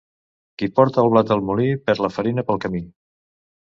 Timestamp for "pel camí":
2.51-2.87